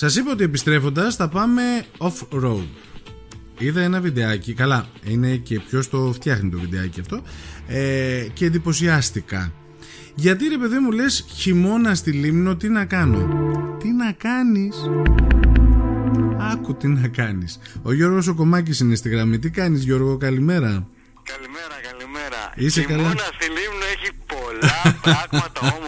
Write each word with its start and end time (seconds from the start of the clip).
Σας 0.00 0.16
είπα 0.16 0.30
ότι 0.30 0.44
επιστρέφοντας 0.44 1.16
θα 1.16 1.28
πάμε 1.28 1.62
off-road. 1.98 2.66
Είδα 3.58 3.80
ένα 3.80 4.00
βιντεάκι, 4.00 4.54
καλά, 4.54 4.88
είναι 5.04 5.36
και 5.36 5.60
ποιος 5.60 5.88
το 5.88 6.12
φτιάχνει 6.12 6.50
το 6.50 6.58
βιντεάκι 6.58 7.00
αυτό 7.00 7.22
ε, 7.68 8.26
και 8.32 8.44
εντυπωσιάστηκα. 8.44 9.52
Γιατί 10.14 10.48
ρε 10.48 10.58
παιδί 10.58 10.78
μου 10.78 10.90
λες 10.90 11.24
χειμώνα 11.28 11.94
στη 11.94 12.10
Λίμνο 12.12 12.56
τι 12.56 12.68
να 12.68 12.84
κάνω; 12.84 13.28
Τι 13.78 13.88
να 13.88 14.12
κάνεις; 14.12 14.76
Άκου 16.52 16.74
τι 16.74 16.88
να 16.88 17.08
κάνεις. 17.08 17.58
Ο 17.82 17.92
Γιώργος 17.92 18.26
ο 18.26 18.34
Κομάκης 18.34 18.80
είναι 18.80 18.94
στη 18.94 19.08
γραμμή. 19.08 19.38
Τι 19.38 19.50
κάνεις 19.50 19.82
Γιώργο 19.82 20.16
καλημέρα. 20.16 20.86
Καλημέρα, 21.22 21.76
καλημέρα. 21.90 22.52
Είσαι 22.54 22.80
Χειμώνα 22.80 23.02
καλά; 23.02 23.14
στη 23.14 23.46
Λίμνο 23.46 23.84
έχει 23.94 24.10
πολλά 24.26 24.98
πράγματα 25.02 25.60
όμορφα 25.60 25.76
να 25.76 25.80
κάνει. 25.80 25.87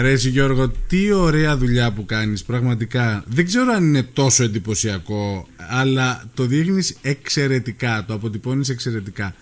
Ρε 0.00 0.10
εσύ 0.10 0.28
Γιώργο, 0.28 0.68
τι 0.68 1.12
ωραία 1.12 1.56
δουλειά 1.56 1.92
που 1.92 2.04
κάνεις 2.06 2.44
πραγματικά. 2.44 3.24
Δεν 3.26 3.46
ξέρω 3.46 3.72
αν 3.72 3.84
είναι 3.84 4.02
τόσο 4.02 4.42
εντυπωσιακό, 4.42 5.48
αλλά 5.70 6.24
το 6.34 6.44
δείχνεις 6.44 6.96
εξαιρετικά, 7.02 8.04
το 8.06 8.14
αποτυπώνεις 8.14 8.68
εξαιρετικά. 8.68 9.34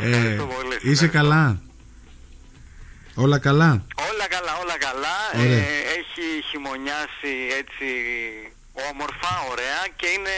Ε, 0.00 0.08
Ευχαριστώ 0.08 0.44
πολύ, 0.44 0.74
είσαι 0.82 1.04
ευχαριστώ. 1.04 1.18
καλά; 1.18 1.60
Όλα 3.14 3.38
καλά; 3.38 3.84
Όλα 4.12 4.26
καλά, 4.28 4.52
όλα 4.62 4.76
καλά. 4.86 5.16
Ωραία. 5.44 5.58
Ε, 5.58 5.80
έχει 5.98 6.26
χειμωνιάσει 6.50 7.32
έτσι 7.60 7.88
όμορφα, 8.90 9.32
ωραία 9.52 9.80
και 9.96 10.06
είναι 10.16 10.36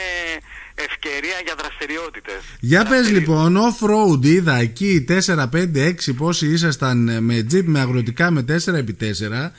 ευκαιρία 0.87 1.37
για 1.45 1.55
δραστηριότητες. 1.57 2.41
Για 2.59 2.85
πες 2.85 3.09
λοιπόν, 3.09 3.57
off-road 3.57 4.25
είδα 4.25 4.55
εκεί 4.55 5.05
4, 5.09 5.49
5, 5.53 5.75
6 5.75 6.15
πόσοι 6.17 6.47
ήσασταν 6.47 7.07
ε, 7.09 7.19
με 7.19 7.41
τζιπ 7.43 7.67
με 7.67 7.79
αγροτικά 7.79 8.31
με 8.31 8.45
4x4. 8.49 9.49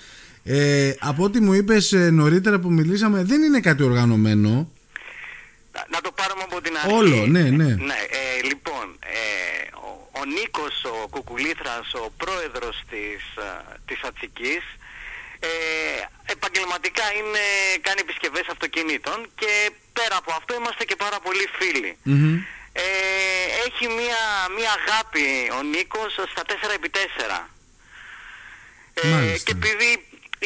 Ε, 0.45 0.93
από 0.99 1.23
ό,τι 1.25 1.41
μου 1.41 1.53
είπες 1.53 1.93
ε, 1.93 2.11
νωρίτερα 2.11 2.59
που 2.59 2.71
μιλήσαμε 2.73 3.23
δεν 3.25 3.43
είναι 3.43 3.61
κάτι 3.61 3.83
οργανωμένο. 3.83 4.51
Να- 5.75 5.87
Να 5.91 6.01
το 6.01 6.11
πάρουμε 6.21 6.43
από 6.49 6.61
την 6.61 6.75
αρχή. 6.83 6.93
Όλο, 7.01 7.27
ναι, 7.27 7.43
ναι. 7.43 7.65
ναι 7.91 7.99
ε, 8.21 8.47
λοιπόν, 8.51 8.85
ε, 9.01 9.21
ο, 9.87 9.89
ο 10.21 10.23
Νίκος 10.37 10.75
ο 10.85 11.09
Κουκουλήθρας, 11.15 11.87
ο 11.95 12.05
πρόεδρος 12.23 12.77
της, 12.91 13.21
ε, 13.47 13.49
της 13.89 13.99
Ατσικής, 14.09 14.63
ε, 15.39 15.51
επαγγελματικά 16.35 17.07
είναι, 17.19 17.45
κάνει 17.87 18.01
επισκευές 18.07 18.47
αυτοκινήτων 18.55 19.19
και 19.41 19.53
πέρα 20.01 20.17
από 20.23 20.33
αυτό 20.39 20.51
είμαστε 20.61 20.85
και 20.85 20.97
πάρα 21.05 21.19
πολλοί 21.25 21.47
φίλοι. 21.59 21.91
Μμμ. 22.03 22.37
Ε, 22.73 22.87
έχει 23.67 23.85
μία, 23.99 24.21
μία 24.57 24.73
αγάπη 24.81 25.27
ο 25.59 25.63
Νίκος 25.73 26.13
στα 26.33 26.43
4x4. 26.51 27.49
Ε, 28.95 29.09
Μάλιστα. 29.09 29.45
και 29.47 29.53
επειδή 29.59 29.91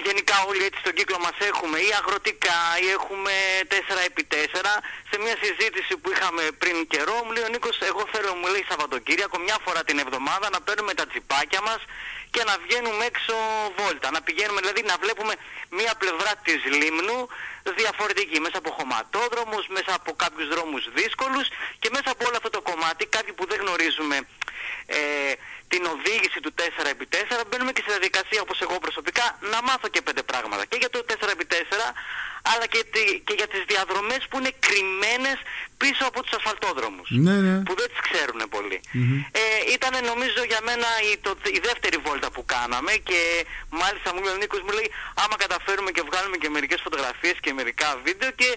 γενικά 0.06 0.36
όλοι 0.48 0.64
έτσι 0.69 0.78
στον 0.84 0.94
κύκλο 0.98 1.19
μας 1.27 1.36
έχουμε 1.50 1.78
ή 1.88 1.91
αγροτικά 2.00 2.61
ή 2.84 2.86
έχουμε 2.98 3.33
4x4 3.72 4.66
σε 5.11 5.16
μια 5.24 5.36
συζήτηση 5.44 5.92
που 6.00 6.08
είχαμε 6.12 6.42
πριν 6.62 6.77
καιρό 6.92 7.16
μου 7.24 7.30
λέει 7.34 7.44
ο 7.48 7.50
Νίκος 7.55 7.77
εγώ 7.91 8.02
θέλω 8.12 8.30
μου 8.41 8.46
λέει 8.52 8.64
Σαββατοκύριακο 8.68 9.36
μια 9.46 9.58
φορά 9.64 9.80
την 9.89 9.98
εβδομάδα 10.05 10.46
να 10.55 10.61
παίρνουμε 10.66 10.94
τα 11.00 11.06
τσιπάκια 11.06 11.61
μας 11.68 11.80
και 12.34 12.42
να 12.50 12.54
βγαίνουμε 12.64 13.04
έξω 13.12 13.34
βόλτα. 13.78 14.08
Να 14.16 14.20
πηγαίνουμε 14.27 14.60
δηλαδή 14.60 14.82
να 14.92 14.96
βλέπουμε 15.04 15.34
μια 15.78 15.92
πλευρά 16.02 16.32
της 16.46 16.60
Λίμνου 16.80 17.18
διαφορετική. 17.80 18.38
Μέσα 18.46 18.58
από 18.62 18.70
χωματόδρομους 18.78 19.64
μέσα 19.77 19.92
από 19.98 20.10
κάποιους 20.22 20.48
δρόμους 20.52 20.82
δύσκολους 20.98 21.46
και 21.80 21.88
μέσα 21.96 22.08
από 22.14 22.22
όλο 22.28 22.36
αυτό 22.40 22.50
το 22.56 22.60
κομμάτι 22.70 23.02
κάποιοι 23.16 23.32
που 23.38 23.44
δεν 23.50 23.58
γνωρίζουμε 23.64 24.16
ε, 24.86 24.98
την 25.72 25.82
οδήγηση 25.94 26.38
του 26.44 26.52
4x4 26.58 27.42
μπαίνουμε 27.48 27.72
και 27.72 27.82
στη 27.84 27.90
διαδικασία 27.90 28.40
όπως 28.46 28.58
εγώ 28.66 28.77
προσωπικά 28.84 29.27
να 29.52 29.58
μάθω 29.68 29.88
και 29.94 30.02
πέντε 30.06 30.22
πράγματα. 30.30 30.64
Και 30.70 30.77
για 30.82 30.90
το 30.90 30.98
4x4 31.08 31.23
αλλά 32.64 32.72
και, 32.76 32.82
τη- 32.94 33.16
και 33.26 33.34
για 33.40 33.48
τις 33.52 33.62
διαδρομές 33.72 34.22
που 34.28 34.36
είναι 34.40 34.52
κρυμμένες 34.66 35.38
πίσω 35.82 36.02
από 36.10 36.18
τους 36.24 36.34
ασφαλτόδρομους 36.38 37.08
Ναι, 37.26 37.36
ναι. 37.46 37.54
που 37.66 37.72
δεν 37.80 37.88
τις 37.92 38.00
ξέρουν 38.08 38.40
πολύ. 38.56 38.78
Ε, 39.42 39.44
ήταν 39.76 39.92
νομίζω 40.12 40.40
για 40.52 40.60
μένα 40.68 40.89
η, 41.11 41.12
το, 41.24 41.30
η 41.58 41.61
δεύτερη 41.68 41.96
βόλτα 42.06 42.28
που 42.34 42.42
κάναμε 42.55 42.92
και 43.08 43.18
μάλιστα 43.83 44.08
μου 44.14 44.20
λέει 44.24 44.34
ο 44.36 44.40
Νίκος 44.42 44.61
μου 44.66 44.72
λέει 44.78 44.89
άμα 45.22 45.36
καταφέρουμε 45.44 45.90
και 45.96 46.02
βγάλουμε 46.08 46.36
και 46.42 46.48
μερικές 46.56 46.80
φωτογραφίες 46.86 47.36
και 47.44 47.50
μερικά 47.58 47.89
βίντεο 48.06 48.30
και 48.40 48.48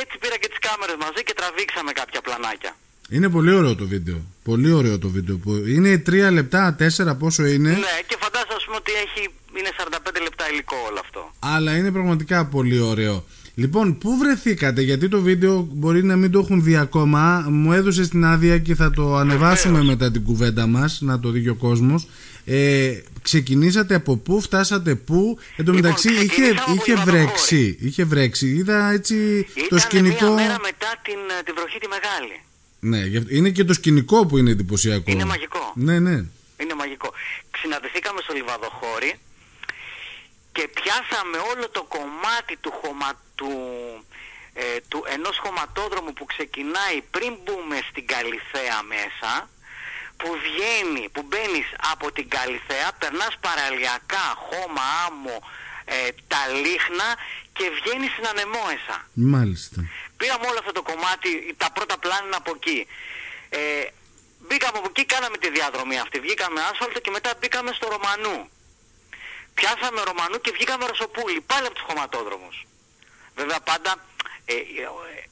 έτσι 0.00 0.14
πήρα 0.22 0.36
και 0.42 0.48
τις 0.52 0.60
κάμερες 0.68 0.96
μαζί 1.04 1.20
και 1.28 1.34
τραβήξαμε 1.40 1.90
κάποια 2.00 2.20
πλανάκια. 2.26 2.72
Είναι 3.16 3.28
πολύ 3.36 3.52
ωραίο 3.60 3.74
το 3.82 3.86
βίντεο. 3.94 4.18
Πολύ 4.50 4.70
ωραίο 4.78 4.96
το 5.04 5.08
βίντεο. 5.16 5.36
Που 5.44 5.50
είναι 5.74 6.02
3 6.08 6.32
λεπτά, 6.38 6.62
4 6.78 7.16
πόσο 7.22 7.42
είναι; 7.54 7.70
Ναι, 7.86 7.94
και 8.08 8.16
φαντάζομαι 8.24 8.54
ας 8.60 8.64
πούμε, 8.64 8.76
ότι 8.82 8.92
έχει, 9.04 9.22
είναι 9.58 9.70
45 9.78 10.20
λεπτά 10.26 10.44
υλικό 10.52 10.76
όλο 10.88 10.98
αυτό. 11.06 11.32
Αλλά 11.54 11.76
είναι 11.76 11.90
πραγματικά 11.92 12.38
πολύ 12.46 12.78
ωραίο. 12.80 13.24
Λοιπόν, 13.54 13.98
πού 13.98 14.16
βρεθήκατε, 14.18 14.80
γιατί 14.82 15.08
το 15.08 15.20
βίντεο 15.20 15.68
μπορεί 15.72 16.04
να 16.04 16.16
μην 16.16 16.30
το 16.30 16.38
έχουν 16.38 16.62
δει 16.62 16.76
ακόμα. 16.76 17.44
Μου 17.48 17.72
έδωσε 17.72 18.08
την 18.08 18.24
άδεια 18.24 18.58
και 18.58 18.74
θα 18.74 18.90
το 18.90 19.16
ανεβάσουμε 19.16 19.72
Βεβαίως. 19.78 19.88
μετά 19.94 20.10
την 20.10 20.22
κουβέντα 20.24 20.66
μας, 20.66 20.98
να 21.00 21.20
το 21.20 21.30
δει 21.30 21.42
και 21.42 21.50
ο 21.50 21.54
κόσμος. 21.54 22.06
Ε, 22.44 23.00
ξεκινήσατε 23.22 23.94
από 23.94 24.16
πού, 24.16 24.40
φτάσατε 24.40 24.94
πού. 24.94 25.38
Εν 25.56 25.64
τω 25.64 25.72
Λοιπόν, 25.72 25.74
μεταξύ 25.90 26.08
είχε, 26.12 26.26
ξεκινήσαμε 26.26 26.60
από 26.60 26.72
είχε 26.72 26.90
Λιβαδοχώρη. 26.92 27.24
βρέξει. 27.24 27.76
Είχε 27.80 28.04
βρέξει. 28.04 28.46
Είδα 28.48 28.90
έτσι 28.92 29.46
το 29.54 29.62
Ήταν 29.66 29.78
σκηνικό. 29.78 30.24
μία 30.24 30.34
μέρα 30.34 30.56
μετά 30.68 30.90
την, 31.02 31.20
ε, 31.38 31.42
την 31.44 31.54
βροχή 31.56 31.78
τη 31.78 31.88
μεγάλη. 31.96 32.36
Ναι, 32.80 33.00
γι' 33.10 33.16
αυτό- 33.16 33.34
είναι 33.36 33.50
και 33.50 33.64
το 33.64 33.72
σκηνικό 33.72 34.26
που 34.26 34.38
είναι 34.38 34.50
εντυπωσιακό. 34.50 35.10
Είναι 35.10 35.24
μαγικό. 35.24 35.72
Ναι, 35.74 35.98
ναι. 35.98 36.16
Είναι 36.62 36.74
μαγικό. 36.78 37.08
Συναντηθήκαμε 37.62 38.20
στο 38.24 38.32
Λιβαδοχώρι 38.38 39.12
και 40.56 40.64
πιάσαμε 40.78 41.36
όλο 41.52 41.64
το 41.76 41.82
κομμάτι 41.94 42.54
του, 42.60 42.70
χωμα... 42.80 43.08
του, 43.42 43.54
ε, 44.52 44.80
του 44.88 45.04
ενός 45.16 45.36
χωματόδρομου 45.38 46.12
που 46.12 46.24
ξεκινάει 46.24 46.98
πριν 47.10 47.32
μπούμε 47.42 47.78
στην 47.90 48.06
Καλιθέα 48.06 48.78
μέσα 48.94 49.32
που 50.16 50.28
βγαίνει, 50.46 51.04
που 51.14 51.22
μπαίνεις 51.28 51.68
από 51.92 52.12
την 52.12 52.28
Καλιθέα, 52.36 52.88
περνάς 52.98 53.34
παραλιακά, 53.46 54.26
χώμα, 54.46 54.84
άμμο, 55.06 55.36
ε, 55.84 56.08
τα 56.32 56.42
λίχνα 56.62 57.08
και 57.56 57.64
βγαίνεις 57.76 58.10
στην 58.14 58.26
Ανεμόεσα. 58.32 58.96
Μάλιστα. 59.12 59.78
Πήραμε 60.16 60.46
όλο 60.50 60.58
αυτό 60.62 60.72
το 60.72 60.82
κομμάτι, 60.82 61.30
τα 61.62 61.68
πρώτα 61.76 61.98
πλάνα 61.98 62.24
είναι 62.26 62.40
από 62.42 62.52
εκεί. 62.56 62.86
Ε, 63.48 63.60
μπήκαμε 64.46 64.78
από 64.78 64.88
εκεί, 64.92 65.04
κάναμε 65.14 65.36
τη 65.42 65.48
διαδρομή 65.50 65.98
αυτή. 65.98 66.16
Βγήκαμε 66.20 66.60
άσφαλτο 66.70 66.98
και 67.00 67.10
μετά 67.10 67.30
μπήκαμε 67.38 67.70
στο 67.78 67.86
Ρωμανού. 67.94 68.38
Πιάσαμε 69.54 70.00
Ρωμανού 70.10 70.38
και 70.44 70.50
βγήκαμε 70.56 70.86
Ρωσοπούλη, 70.86 71.40
πάλι 71.40 71.66
από 71.66 71.74
τους 71.74 71.84
χωματόδρομους. 71.88 72.56
Βέβαια 73.34 73.60
πάντα 73.60 73.92
ε, 74.44 74.54
ε, 74.54 74.60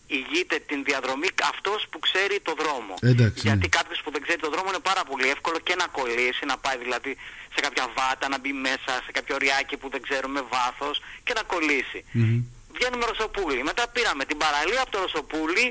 ηγείται 0.06 0.56
την 0.58 0.84
διαδρομή 0.84 1.28
αυτός 1.52 1.86
που 1.90 1.98
ξέρει 1.98 2.40
το 2.48 2.54
δρόμο. 2.60 2.94
Εντάξει, 3.12 3.40
Γιατί 3.48 3.66
ναι. 3.68 3.76
κάποιος 3.78 4.00
που 4.02 4.10
δεν 4.10 4.22
ξέρει 4.22 4.40
το 4.46 4.50
δρόμο 4.50 4.68
είναι 4.68 4.84
πάρα 4.90 5.02
πολύ 5.10 5.28
εύκολο 5.28 5.58
και 5.58 5.74
να 5.74 5.86
κολλήσει, 5.86 6.44
να 6.52 6.56
πάει 6.58 6.78
δηλαδή 6.78 7.16
σε 7.54 7.60
κάποια 7.60 7.84
βάτα, 7.96 8.28
να 8.28 8.38
μπει 8.38 8.52
μέσα 8.52 8.92
σε 9.04 9.10
κάποιο 9.16 9.36
ριάκι 9.36 9.76
που 9.76 9.88
δεν 9.94 10.02
ξέρουμε 10.02 10.40
βάθος 10.54 11.02
και 11.24 11.32
να 11.38 11.42
κολλήσει. 11.42 12.04
Μμμ. 12.12 12.42
Βγαίνουμε 12.74 13.04
Ρωσοπούλη. 13.06 13.62
Μετά 13.62 13.88
πήραμε 13.88 14.24
την 14.24 14.36
παραλία 14.36 14.80
από 14.82 14.90
το 14.90 14.98
Ρωσοπούλη 15.04 15.66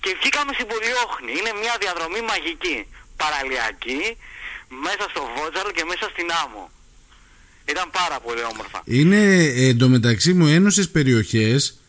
και 0.00 0.10
βγήκαμε 0.20 0.52
στην 0.52 0.66
Πολιόχνη. 0.72 1.32
Είναι 1.38 1.52
μια 1.62 1.74
διαδρομή 1.80 2.20
μαγική. 2.20 2.78
Παραλιακή, 3.16 4.02
μέσα 4.68 5.04
στο 5.12 5.22
Βότζαλο 5.36 5.70
και 5.70 5.84
μέσα 5.84 6.06
στην 6.12 6.28
Άμμο. 6.44 6.70
Ήταν 7.70 7.90
πάρα 7.90 8.20
πολύ 8.20 8.42
όμορφα. 8.52 8.82
Είναι 8.84 9.16
ε, 9.16 9.68
εντωμεταξύ 9.68 10.32
μου 10.32 10.46
ένωσες 10.46 10.90
περιοχές 10.90 11.80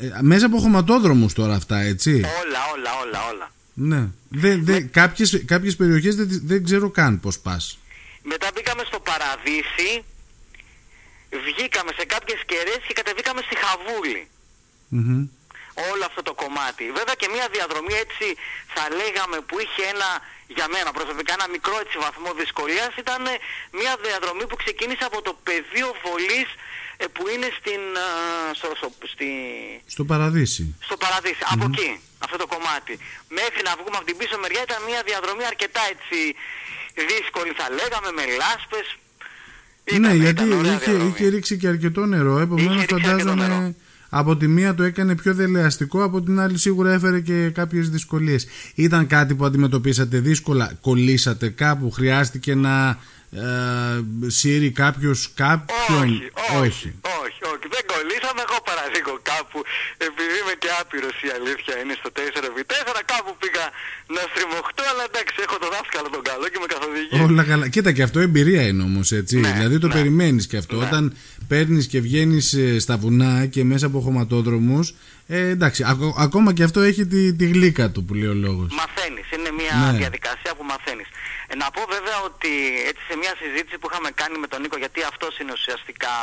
ε, 0.00 0.18
μέσα 0.20 0.46
από 0.46 0.58
χωματόδρομους 0.58 1.32
τώρα 1.32 1.54
αυτά, 1.54 1.78
έτσι. 1.80 2.10
Όλα, 2.14 2.60
όλα, 2.74 2.90
όλα, 3.04 3.28
όλα. 3.32 3.52
Ναι. 3.74 4.08
Δε, 4.28 4.56
δε, 4.56 4.80
κάποιες, 4.80 5.42
κάποιες 5.46 5.76
περιοχές 5.76 6.16
δεν, 6.16 6.28
δεν 6.44 6.64
ξέρω 6.64 6.90
καν 6.90 7.20
πώς 7.20 7.38
πας. 7.38 7.78
Μετά 8.22 8.48
μπήκαμε 8.54 8.82
στο 8.90 8.98
Παραδείσι, 9.00 9.90
βγήκαμε 11.46 11.90
σε 11.98 12.04
κάποιες 12.14 12.40
κεραίες 12.46 12.82
και 12.86 12.94
κατεβήκαμε 13.00 13.40
στη 13.46 13.56
Χαβούλη. 13.62 14.22
Μμμ. 14.88 15.22
όλο 15.92 16.04
αυτό 16.10 16.22
το 16.28 16.34
κομμάτι. 16.42 16.84
Βέβαια 16.98 17.16
και 17.20 17.28
μια 17.34 17.46
διαδρομή 17.56 17.94
έτσι 18.04 18.26
θα 18.74 18.84
λέγαμε 19.00 19.36
που 19.48 19.56
είχε 19.64 19.82
ένα, 19.94 20.10
για 20.56 20.66
μένα 20.74 20.90
προσωπικά 20.98 21.32
ένα 21.38 21.46
μικρό 21.56 21.76
έτσι 21.84 21.96
βαθμό 22.06 22.30
δυσκολίας 22.42 22.92
ήταν 23.02 23.20
ε, 23.26 23.34
μια 23.80 23.92
διαδρομή 24.06 24.44
που 24.50 24.56
ξεκίνησε 24.62 25.04
από 25.10 25.18
το 25.26 25.32
πεδίο 25.48 25.88
βολής 26.04 26.48
ε, 27.02 27.04
που 27.14 27.22
είναι 27.32 27.48
στην, 27.58 27.80
ε, 28.06 28.06
στο, 28.58 28.68
στο, 28.80 28.88
στη, 29.12 29.28
Στο 29.94 30.04
παραδείσι. 30.10 30.64
στο 30.88 30.96
παραδεισι 31.04 31.42
Από 31.54 31.64
εκεί, 31.70 31.90
αυτό 32.24 32.36
το 32.42 32.46
κομμάτι. 32.54 32.94
Μέχρι 33.40 33.60
να 33.68 33.72
βγούμε 33.80 33.96
από 34.00 34.06
την 34.10 34.16
πίσω 34.20 34.34
μεριά 34.44 34.62
ήταν 34.68 34.80
μια 34.90 35.00
διαδρομή 35.10 35.44
αρκετά 35.52 35.82
έτσι 35.94 36.18
δύσκολη 37.10 37.52
θα 37.60 37.66
λέγαμε, 37.78 38.10
με 38.18 38.24
λάσπες. 38.40 38.86
ναι, 39.90 39.96
Ήταν- 39.98 40.20
γιατί 40.24 40.42
ήταν 40.46 40.52
ωραία 40.60 40.74
είχε, 40.78 40.84
διαδρομή. 40.84 41.10
είχε 41.14 41.26
ρίξει 41.34 41.54
και 41.60 41.68
αρκετό 41.74 42.02
νερό. 42.14 42.34
Επομένως, 42.44 42.72
Είχε 42.74 42.80
ρίξει 42.80 42.94
αρκετό 42.94 43.08
φαντάζομαι 43.08 43.46
νερό. 43.46 43.74
Από 44.08 44.36
τη 44.36 44.46
μία 44.48 44.74
το 44.74 44.82
έκανε 44.82 45.14
πιο 45.14 45.34
δελεαστικό, 45.34 46.02
από 46.02 46.22
την 46.22 46.40
άλλη 46.40 46.58
σίγουρα 46.58 46.92
έφερε 46.92 47.20
και 47.20 47.50
κάποιες 47.50 47.90
δυσκολίες. 47.90 48.46
Ήταν 48.74 49.06
κάτι 49.06 49.34
που 49.34 49.44
αντιμετωπίσατε 49.44 50.18
δύσκολα, 50.18 50.72
κολλήσατε 50.80 51.48
κάπου, 51.48 51.90
χρειάστηκε 51.90 52.54
να, 52.54 52.98
ε, 53.30 53.40
σύρει 54.26 54.70
κάποιος 54.70 55.32
κάποιον; 55.34 56.02
Όχι, 56.02 56.30
όχι, 56.60 56.62
όχι, 56.62 56.94
όχι, 57.24 57.37
δεν 57.74 57.82
κολλήσαμε. 57.92 58.40
Εγώ 58.46 58.58
παραδείγω 58.70 59.14
κάπου, 59.32 59.58
επειδή 60.08 60.34
είμαι 60.40 60.54
και 60.62 60.70
άπειρος 60.80 61.16
η 61.28 61.30
αλήθεια 61.38 61.74
είναι 61.82 61.94
στο 62.00 62.08
4x4, 62.16 63.00
κάπου 63.12 63.30
πήγα 63.42 63.64
να 64.16 64.22
στριμωχτώ, 64.30 64.82
αλλά 64.92 65.02
εντάξει, 65.10 65.34
έχω 65.46 65.56
το 65.64 65.68
δάσκαλο 65.74 66.08
τον 66.16 66.22
καλό 66.30 66.46
και 66.52 66.58
με 66.62 66.68
καθοδηγεί. 66.74 67.14
Όλα 67.26 67.42
καλά. 67.50 67.66
Κοίτα 67.74 67.90
και 67.96 68.02
αυτό 68.08 68.18
εμπειρία 68.26 68.62
είναι 68.68 68.82
όμως, 68.90 69.06
έτσι. 69.20 69.34
Ναι, 69.44 69.50
δηλαδή 69.56 69.76
το 69.84 69.88
ναι. 69.88 69.94
περιμένεις 69.98 70.44
και 70.50 70.56
αυτό. 70.62 70.74
Ναι. 70.76 70.84
Όταν 70.86 71.02
παίρνεις 71.50 71.84
και 71.92 71.98
βγαίνεις 72.06 72.46
στα 72.84 72.94
βουνά 73.02 73.46
και 73.54 73.60
μέσα 73.64 73.86
από 73.86 73.98
χωματόδρομους. 74.00 74.86
Ε, 75.30 75.48
εντάξει, 75.48 75.84
ακο- 75.86 76.14
ακόμα 76.18 76.52
και 76.56 76.62
αυτό 76.68 76.80
έχει 76.80 77.06
τη, 77.06 77.34
τη 77.34 77.46
γλύκα 77.46 77.90
του 77.90 78.04
που 78.04 78.14
λέει 78.14 78.28
ο 78.36 78.38
λόγος. 78.46 78.68
Μαθαίνεις, 78.80 79.26
είναι 79.36 79.50
μια 79.60 79.74
Ναι. 79.92 79.98
διαδικασία 79.98 80.52
που 80.56 80.64
μαθαίνεις. 80.72 81.08
Ε, 81.50 81.54
να 81.62 81.66
πω 81.74 81.82
βέβαια 81.96 82.18
ότι 82.30 82.52
έτσι 82.90 83.02
σε 83.08 83.14
μια 83.22 83.32
συζήτηση 83.42 83.76
που 83.78 83.88
είχαμε 83.90 84.10
κάνει 84.20 84.36
με 84.38 84.46
τον 84.52 84.60
Νίκο, 84.62 84.76
γιατί 84.84 84.98
αυτός 85.12 85.32
είναι 85.40 85.52
ουσιαστικά 85.58 86.14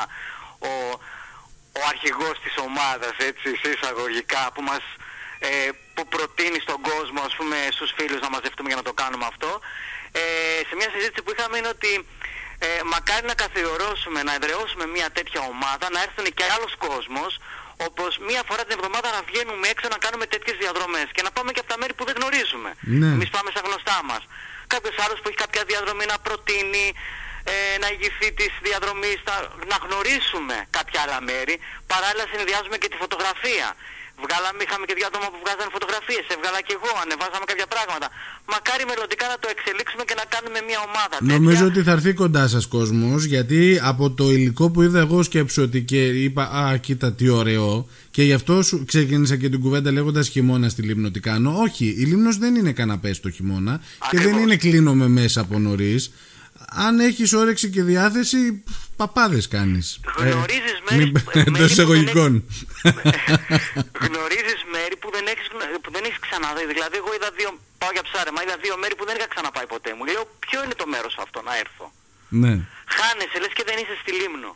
ο, 0.69 0.71
ο 1.79 1.81
αρχηγός 1.93 2.35
της 2.43 2.55
ομάδας, 2.67 3.15
έτσι, 3.29 3.47
σε 3.61 3.67
εισαγωγικά, 3.73 4.43
που 4.53 4.61
μας 4.69 4.83
ε, 5.39 5.69
που 5.93 6.03
προτείνει 6.13 6.59
στον 6.65 6.79
κόσμο, 6.89 7.19
ας 7.29 7.33
πούμε, 7.37 7.57
στους 7.75 7.91
φίλους 7.97 8.19
να 8.25 8.29
μαζευτούμε 8.35 8.67
για 8.71 8.79
να 8.81 8.87
το 8.89 8.93
κάνουμε 9.01 9.25
αυτό. 9.31 9.51
Ε, 10.11 10.21
σε 10.67 10.73
μια 10.79 10.89
συζήτηση 10.95 11.21
που 11.23 11.31
είχαμε 11.33 11.55
είναι 11.57 11.71
ότι 11.77 11.91
ε, 12.65 12.67
μακάρι 12.93 13.25
να 13.31 13.35
καθιερώσουμε, 13.43 14.19
να 14.27 14.33
εδραιώσουμε 14.37 14.85
μια 14.95 15.07
τέτοια 15.17 15.41
ομάδα, 15.53 15.85
να 15.95 15.99
έρθουν 16.05 16.25
και 16.37 16.45
άλλος 16.55 16.73
κόσμος, 16.87 17.31
όπως 17.87 18.11
μία 18.29 18.41
φορά 18.47 18.61
την 18.65 18.73
εβδομάδα 18.77 19.07
να 19.17 19.21
βγαίνουμε 19.29 19.65
έξω 19.73 19.87
να 19.95 19.99
κάνουμε 20.05 20.25
τέτοιες 20.33 20.55
διαδρομές 20.63 21.07
και 21.15 21.23
να 21.27 21.31
πάμε 21.35 21.49
και 21.53 21.61
από 21.63 21.69
τα 21.73 21.77
μέρη 21.81 21.93
που 21.97 22.05
δεν 22.09 22.15
γνωρίζουμε. 22.19 22.69
Ναι. 23.01 23.09
Εμείς 23.15 23.29
πάμε 23.35 23.49
στα 23.53 23.61
γνωστά 23.67 23.97
μας. 24.09 24.23
Κάποιος 24.73 24.95
άλλος 25.03 25.17
που 25.21 25.27
έχει 25.29 25.39
κάποια 25.45 25.63
διαδρομή 25.71 26.05
να 26.13 26.17
προτείνει, 26.25 26.85
ε, 27.53 27.55
να 27.83 27.87
ηγηθεί 27.93 28.27
της 28.39 28.51
διαδρομής, 28.67 29.17
να, 29.29 29.35
να 29.71 29.77
γνωρίσουμε 29.85 30.55
κάποια 30.77 30.99
άλλα 31.03 31.19
μέρη. 31.29 31.55
Παράλληλα 31.93 32.25
συνδυάζουμε 32.33 32.77
και 32.81 32.89
τη 32.91 32.97
φωτογραφία. 33.03 33.67
Βγάλαμε, 34.25 34.59
είχαμε 34.65 34.85
και 34.89 34.95
δύο 34.97 35.07
άτομα 35.11 35.27
που 35.31 35.39
βγάζανε 35.43 35.69
φωτογραφίες, 35.77 36.23
έβγαλα 36.35 36.59
και 36.67 36.73
εγώ, 36.77 36.91
ανεβάζαμε 37.03 37.45
κάποια 37.51 37.67
πράγματα. 37.73 38.07
Μακάρι 38.53 38.83
μελλοντικά 38.91 39.25
να 39.33 39.37
το 39.43 39.47
εξελίξουμε 39.55 40.03
και 40.09 40.15
να 40.21 40.25
κάνουμε 40.33 40.59
μια 40.69 40.79
ομάδα 40.89 41.15
τέτοια. 41.19 41.33
Νομίζω 41.37 41.63
ότι 41.71 41.79
θα 41.87 41.91
έρθει 41.97 42.11
κοντά 42.23 42.43
σας 42.53 42.65
κόσμος, 42.75 43.19
γιατί 43.33 43.61
από 43.91 44.05
το 44.19 44.25
υλικό 44.35 44.65
που 44.71 44.79
είδα 44.85 44.99
εγώ 45.05 45.17
σκέψω 45.29 45.59
ότι 45.67 45.79
και 45.91 46.01
είπα 46.25 46.43
Α, 46.61 46.77
κοίτα 46.85 47.07
τι 47.17 47.25
ωραίο. 47.41 47.69
Και 48.15 48.23
γι' 48.23 48.37
αυτό 48.39 48.53
σου 48.67 48.75
ξεκίνησα 48.91 49.35
και 49.41 49.49
την 49.49 49.59
κουβέντα 49.65 49.89
λέγοντας 49.91 50.27
χειμώνα 50.27 50.67
στη 50.69 50.81
Λίμνο 50.81 51.07
τι 51.11 51.19
κάνω. 51.19 51.49
Όχι, 51.65 51.85
η 51.85 52.03
Λίμνος 52.09 52.37
δεν 52.37 52.55
είναι 52.55 52.71
καναπές 52.71 53.19
το 53.19 53.29
χειμώνα 53.29 53.73
και 54.09 54.17
δεν 54.17 54.19
Ακριβώς. 54.19 54.41
είναι 54.41 54.55
κλείνομαι 54.55 55.07
μέσα 55.07 55.41
από 55.41 55.59
νωρίς. 55.59 56.11
Αν 56.69 56.99
έχεις 56.99 57.33
όρεξη 57.33 57.69
και 57.69 57.83
διάθεση, 57.83 58.63
παπάδες 58.95 59.47
κάνεις. 59.47 59.99
Γνωρίζεις 60.17 60.77
μέρη- 60.89 61.11
μέρη 61.11 61.23
που 61.23 61.31
Εντός 61.39 61.57
δεν 61.59 61.65
εισαγωγικών. 61.65 62.31
Γνωρίζεις 64.05 64.61
μέρη 64.75 64.95
που 65.01 65.09
δεν 65.15 65.25
έχεις, 65.31 65.47
γνω- 65.53 65.81
που 65.83 65.91
δεν 65.95 66.03
έχεις 66.07 66.19
ξαναδεί. 66.25 66.63
Δηλαδή, 66.73 66.95
εγώ 67.01 67.11
είδα 67.17 67.29
δύο, 67.39 67.49
πάω 67.81 67.91
για 67.95 68.03
ψάρεμα, 68.09 68.39
είδα 68.43 68.55
δύο 68.65 68.75
μέρη 68.81 68.95
που 68.97 69.05
δεν 69.09 69.15
είχα 69.17 69.29
ξαναπάει 69.33 69.67
ποτέ 69.73 69.91
μου. 69.97 70.03
Λέω, 70.09 70.23
ποιο 70.45 70.57
είναι 70.63 70.75
το 70.81 70.87
μέρος 70.93 71.13
αυτό 71.25 71.39
να 71.47 71.53
έρθω. 71.63 71.85
ναι. 72.43 72.53
Χάνεσαι, 72.97 73.37
λες 73.43 73.53
και 73.57 73.63
δεν 73.69 73.77
είσαι 73.81 73.95
στη 74.03 74.11
Λίμνο. 74.19 74.51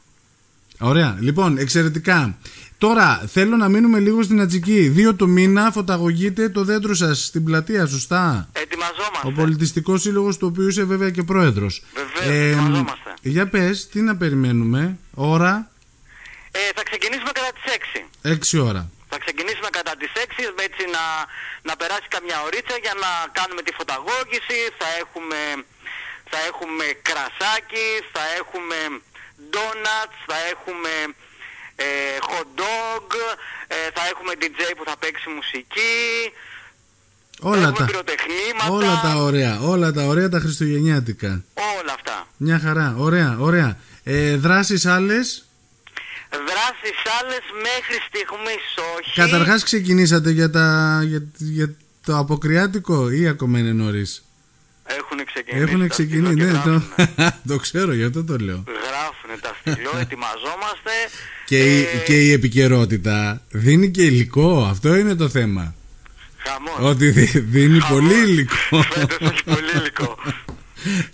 Ωραία. 0.91 1.09
Λοιπόν, 1.27 1.51
εξαιρετικά. 1.63 2.19
Τώρα 2.77 3.07
θέλω 3.35 3.55
να 3.63 3.67
μείνουμε 3.69 3.99
λίγο 3.99 4.23
στην 4.23 4.41
Ατζική. 4.41 4.79
Δύο 4.87 5.15
το 5.15 5.27
μήνα 5.27 5.71
φωταγωγείτε 5.71 6.49
το 6.49 6.63
δέντρο 6.63 6.93
σας 6.95 7.25
στην 7.25 7.43
πλατεία, 7.43 7.85
σωστά; 7.85 8.49
Ετοιμαζόμαστε. 8.99 9.27
Ο 9.27 9.31
Πολιτιστικός 9.31 10.01
Σύλλογος, 10.01 10.37
του 10.37 10.47
οποίου 10.51 10.67
είσαι 10.67 10.83
βέβαια 10.83 11.09
και 11.09 11.23
πρόεδρος. 11.23 11.83
Βεβαίως, 11.93 12.51
ετοιμαζόμαστε. 12.51 13.13
για 13.21 13.47
πες, 13.47 13.87
τι 13.87 13.99
να 14.01 14.15
περιμένουμε, 14.17 14.97
ώρα; 15.13 15.71
Ε, 16.51 16.59
θα 16.75 16.83
ξεκινήσουμε 16.83 17.31
κατά 17.31 17.51
τις 17.57 17.65
6. 17.73 17.99
6 18.21 18.59
ώρα. 18.69 18.83
Θα 19.11 19.17
ξεκινήσουμε 19.23 19.69
κατά 19.77 19.93
τις 19.99 20.11
6 20.15 20.53
έτσι 20.67 20.83
να, 20.95 21.03
να 21.67 21.73
περάσει 21.79 22.07
καμιά 22.15 22.37
ωρίτσα 22.47 22.75
για 22.85 22.95
να 23.03 23.11
κάνουμε 23.37 23.61
τη 23.67 23.71
φωταγώγηση. 23.79 24.59
Θα 24.79 24.89
έχουμε, 25.01 25.39
θα 26.31 26.39
έχουμε 26.49 26.85
κρασάκι, 27.07 27.87
θα 28.13 28.23
έχουμε 28.39 28.77
donuts, 29.55 30.17
θα 30.29 30.37
έχουμε 30.53 30.93
ε, 31.87 32.17
hot 32.29 32.49
dog, 32.61 33.07
ε, 33.67 33.75
θα 33.95 34.03
έχουμε 34.11 34.31
DJ 34.41 34.59
που 34.77 34.83
θα 34.89 34.95
παίξει 35.01 35.27
μουσική, 35.37 35.97
θα 36.31 36.47
Όλα 37.39 37.61
έχουμε 37.61 37.77
τα, 37.77 37.85
πυροτεχνήματα, 37.85 38.69
όλα 38.69 38.99
τα 39.01 39.15
ωραία, 39.15 39.59
όλα 39.59 39.91
τα 39.91 40.03
ωραία 40.03 40.29
τα 40.29 40.39
χριστουγεννιάτικα. 40.39 41.43
όλα 41.81 41.93
αυτά. 41.93 42.27
Μια 42.37 42.59
χαρά, 42.59 42.95
ωραία, 42.97 43.35
ωραία. 43.39 43.77
Ε, 44.03 44.35
δράσεις 44.35 44.85
άλλες, 44.85 45.43
Δράσεις 46.31 46.99
άλλες 47.21 47.41
μέχρι 47.55 47.97
στιγμής 48.07 48.63
όχι. 48.97 49.13
καταρχάς 49.15 49.63
ξεκινήσατε 49.63 50.29
για, 50.31 50.49
τα, 50.49 50.99
για, 51.05 51.23
για 51.37 51.75
το 52.05 52.17
αποκριάτικο 52.17 53.11
ή 53.11 53.27
ακόμα 53.27 53.59
είναι 53.59 53.71
νωρίς; 53.71 54.23
Έχουν 54.85 55.25
ξεκινήσει. 55.25 55.63
Έχουν 55.63 55.79
τα 55.79 55.87
ξεκινήσει, 55.87 56.31
στυλό 56.31 56.45
και 56.47 56.51
ναι, 56.51 56.61
το, 56.63 56.69
γράφουνε. 56.69 57.35
το 57.47 57.57
ξέρω, 57.57 57.93
γι' 57.93 58.03
αυτό 58.03 58.23
το 58.23 58.35
λέω. 58.37 58.63
Γράφουνε 58.67 59.37
τα 59.41 59.55
στυλό, 59.59 59.91
ετοιμαζόμαστε. 60.03 60.91
Και, 61.45 61.79
η, 61.79 61.81
Ε, 61.81 61.97
και 62.05 62.23
η 62.23 62.31
επικαιρότητα 62.31 63.41
δίνει 63.49 63.91
και 63.91 64.03
υλικό, 64.03 64.67
αυτό 64.71 64.95
είναι 64.95 65.15
το 65.15 65.29
θέμα. 65.29 65.73
Χαμός. 66.51 66.91
Ότι 66.91 67.09
δι- 67.09 67.43
δίνει 67.49 67.79
Χαμός. 67.79 67.99
πολύ 68.01 68.13
υλικό. 68.29 68.81
Φέτος 68.83 69.17
έχει 69.31 69.43
πολύ 69.43 69.71
υλικό. 69.79 70.17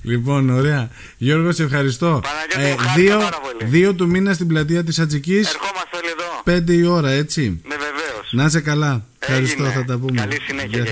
Λοιπόν, 0.01 0.49
ωραία. 0.49 0.89
Γιώργο, 1.17 1.51
σε 1.51 1.63
ευχαριστώ. 1.63 2.21
Παναγιώτη, 2.23 2.81
μου, 2.81 2.87
χάρηκα 2.87 2.93
δύο, 2.95 3.17
πάρα 3.19 3.39
πολύ. 3.41 3.71
δύο 3.71 3.93
του 3.93 4.07
μήνα 4.07 4.33
στην 4.33 4.47
πλατεία 4.47 4.83
της 4.83 4.99
Ατζικής, 4.99 5.47
Ερχόμαστε 5.47 5.97
όλοι 5.97 6.07
εδώ. 6.07 6.41
πέντε 6.43 6.73
η 6.73 6.83
ώρα, 6.83 7.09
έτσι. 7.09 7.61
Με 7.63 7.75
βεβαίως. 7.75 8.29
Να 8.31 8.45
είσαι 8.45 8.61
καλά. 8.61 9.05
Ευχαριστώ, 9.19 9.63
Έγινε. 9.63 9.77
θα 9.79 9.85
τα 9.85 9.97
πούμε. 9.97 10.19
Καλή 10.21 10.37
συνέχεια, 10.47 10.85